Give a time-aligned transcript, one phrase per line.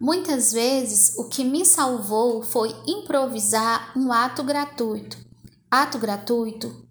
[0.00, 5.18] Muitas vezes o que me salvou foi improvisar um ato gratuito.
[5.70, 6.88] Ato gratuito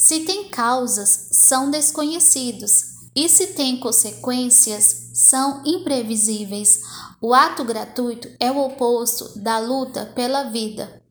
[0.00, 6.80] se tem causas, são desconhecidos, e se tem consequências, são imprevisíveis.
[7.20, 11.02] O ato gratuito é o oposto da luta pela vida.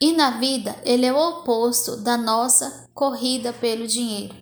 [0.00, 4.34] E na vida, ele é o oposto da nossa corrida pelo dinheiro,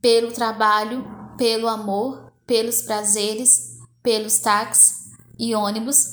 [0.00, 1.04] pelo trabalho,
[1.36, 3.71] pelo amor, pelos prazeres,
[4.02, 6.06] pelos táxis e ônibus,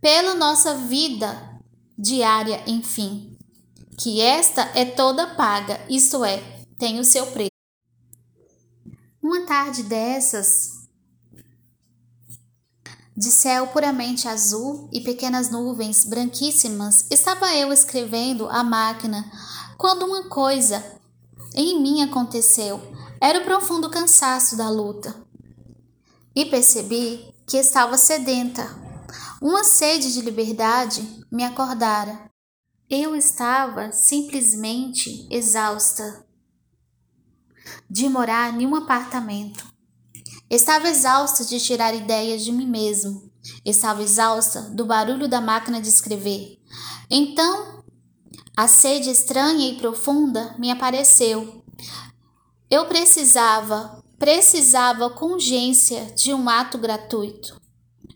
[0.00, 1.60] pela nossa vida
[1.98, 3.36] diária, enfim
[3.96, 6.36] que esta é toda paga, isto é,
[6.78, 7.50] tem o seu preço.
[9.22, 10.86] Uma tarde dessas,
[13.16, 19.24] de céu puramente azul e pequenas nuvens branquíssimas, estava eu escrevendo a máquina
[19.78, 20.84] quando uma coisa
[21.54, 22.80] em mim aconteceu.
[23.18, 25.25] Era o profundo cansaço da luta.
[26.36, 28.68] E percebi que estava sedenta.
[29.40, 32.30] Uma sede de liberdade me acordara.
[32.90, 36.26] Eu estava simplesmente exausta
[37.88, 39.66] de morar em um apartamento.
[40.50, 43.32] Estava exausta de tirar ideias de mim mesmo.
[43.64, 46.58] Estava exausta do barulho da máquina de escrever.
[47.10, 47.82] Então,
[48.56, 51.64] a sede estranha e profunda me apareceu.
[52.70, 57.60] Eu precisava, precisava com urgência de um ato gratuito,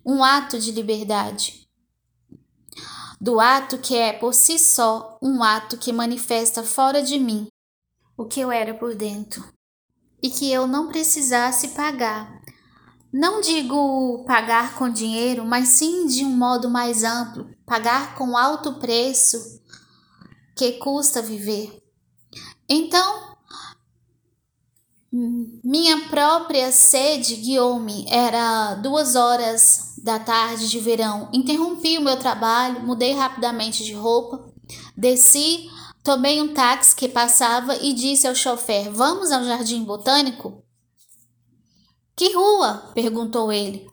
[0.04, 1.60] um ato de liberdade
[3.20, 7.48] do ato que é por si só um ato que manifesta fora de mim
[8.16, 9.44] o que eu era por dentro
[10.22, 12.40] e que eu não precisasse pagar.
[13.12, 18.74] Não digo pagar com dinheiro, mas sim de um modo mais amplo, pagar com alto
[18.74, 19.60] preço
[20.54, 21.82] que custa viver.
[22.68, 23.29] Então,
[25.12, 28.06] minha própria sede guiou-me.
[28.08, 34.50] Era duas horas da tarde de verão, interrompi o meu trabalho, mudei rapidamente de roupa,
[34.96, 35.68] desci,
[36.02, 40.62] tomei um táxi que passava e disse ao chofer: Vamos ao Jardim Botânico?
[42.16, 42.90] Que rua?
[42.94, 43.88] perguntou ele.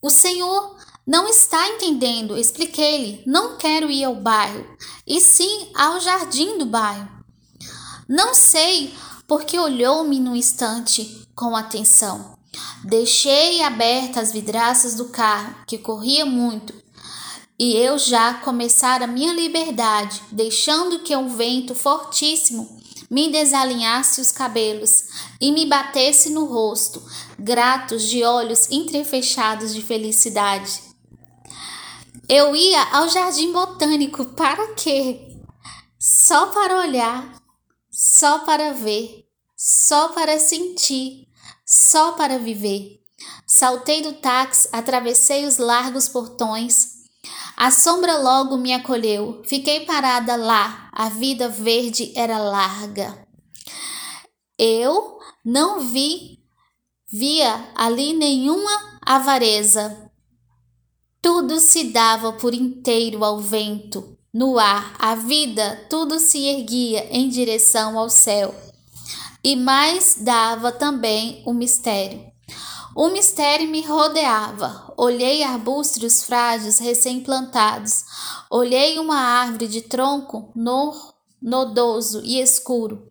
[0.00, 3.22] O senhor não está entendendo, expliquei-lhe.
[3.26, 4.64] Não quero ir ao bairro,
[5.06, 7.08] e sim ao jardim do bairro.
[8.08, 8.94] Não sei
[9.32, 12.36] porque olhou-me num instante com atenção.
[12.84, 16.74] Deixei abertas as vidraças do carro, que corria muito,
[17.58, 22.78] e eu já começara minha liberdade, deixando que um vento fortíssimo
[23.10, 25.04] me desalinhasse os cabelos
[25.40, 27.02] e me batesse no rosto,
[27.38, 30.78] gratos de olhos entrefechados de felicidade.
[32.28, 35.26] Eu ia ao jardim botânico para quê?
[35.98, 37.41] Só para olhar,
[38.22, 41.26] só para ver, só para sentir,
[41.66, 43.00] só para viver.
[43.48, 46.98] Saltei do táxi, atravessei os largos portões.
[47.56, 49.42] A sombra logo me acolheu.
[49.44, 50.88] Fiquei parada lá.
[50.92, 53.26] A vida verde era larga.
[54.56, 56.38] Eu não vi,
[57.10, 60.12] via ali nenhuma avareza.
[61.20, 67.28] Tudo se dava por inteiro ao vento, no ar, a vida, tudo se erguia em
[67.28, 68.54] direção ao céu
[69.44, 72.32] e mais dava também o mistério.
[72.94, 74.92] O mistério me rodeava.
[74.96, 78.04] Olhei arbustos frágeis recém-plantados.
[78.50, 80.52] Olhei uma árvore de tronco
[81.40, 83.08] nodoso e escuro,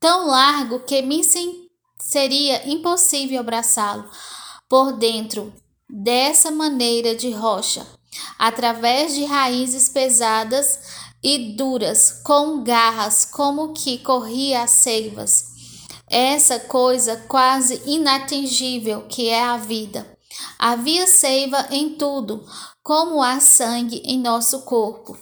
[0.00, 1.22] tão largo que me
[1.98, 4.08] seria impossível abraçá-lo
[4.68, 5.52] por dentro
[5.88, 7.86] dessa maneira de rocha,
[8.38, 10.78] através de raízes pesadas
[11.22, 15.48] e duras, com garras como que corria as seivas
[16.10, 20.06] essa coisa quase inatingível que é a vida.
[20.58, 22.44] Havia seiva em tudo,
[22.82, 25.16] como há sangue em nosso corpo.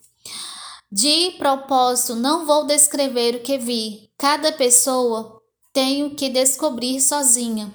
[0.90, 4.10] De propósito, não vou descrever o que vi.
[4.16, 5.40] Cada pessoa
[5.72, 7.72] tenho que descobrir sozinha.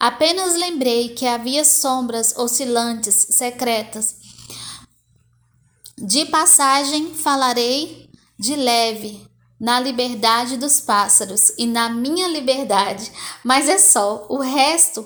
[0.00, 4.16] Apenas lembrei que havia sombras oscilantes, secretas.
[6.06, 9.26] De passagem falarei de leve,
[9.58, 13.10] na liberdade dos pássaros e na minha liberdade,
[13.42, 15.02] mas é só, o resto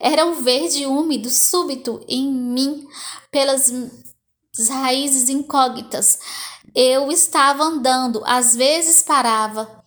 [0.00, 2.88] era um verde úmido súbito em mim
[3.30, 3.70] pelas
[4.70, 6.18] raízes incógnitas.
[6.74, 9.84] Eu estava andando, às vezes parava.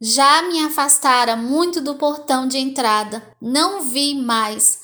[0.00, 3.22] Já me afastara muito do portão de entrada.
[3.38, 4.78] Não vi mais,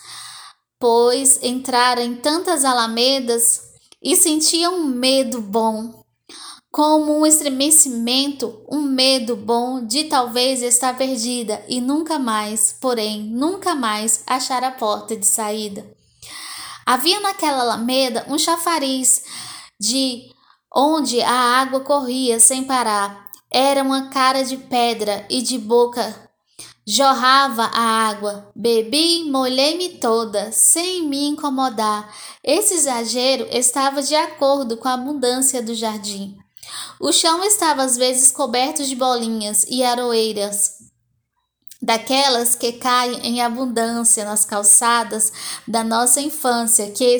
[0.79, 3.70] pois entrara em tantas alamedas
[4.03, 6.01] e sentia um medo bom
[6.71, 13.75] como um estremecimento, um medo bom de talvez estar perdida e nunca mais, porém, nunca
[13.75, 15.85] mais achar a porta de saída.
[16.87, 19.25] Havia naquela alameda um chafariz
[19.81, 20.31] de
[20.75, 23.29] onde a água corria sem parar.
[23.51, 26.30] Era uma cara de pedra e de boca
[26.91, 28.51] jorrava a água.
[28.55, 32.13] Bebi, molhei-me toda, sem me incomodar.
[32.43, 36.37] Esse exagero estava de acordo com a abundância do jardim.
[36.99, 40.79] O chão estava às vezes coberto de bolinhas e aroeiras,
[41.81, 45.33] daquelas que caem em abundância nas calçadas
[45.69, 47.19] da nossa infância, que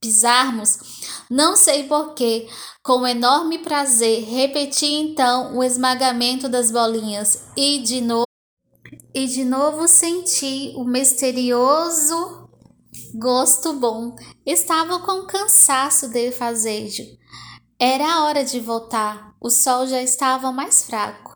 [0.00, 0.78] pisarmos,
[1.30, 2.48] não sei porquê,
[2.82, 8.25] com enorme prazer, repeti então o esmagamento das bolinhas e de novo
[9.16, 12.50] e de novo senti o misterioso
[13.14, 14.14] gosto bom.
[14.44, 17.02] Estava com cansaço de fazejo.
[17.80, 19.34] Era a hora de voltar.
[19.40, 21.34] O sol já estava mais fraco.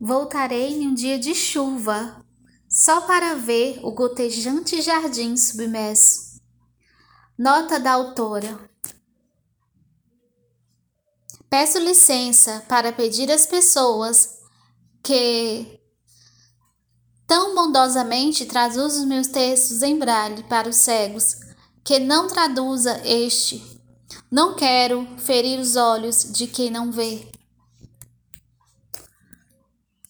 [0.00, 2.26] Voltarei em um dia de chuva,
[2.68, 6.40] só para ver o gotejante jardim submerso.
[7.38, 8.58] Nota da autora.
[11.48, 14.40] Peço licença para pedir às pessoas
[15.00, 15.80] que
[17.32, 21.38] tão bondosamente traduz os meus textos em braille para os cegos,
[21.82, 23.72] que não traduza este
[24.30, 27.31] não quero ferir os olhos de quem não vê.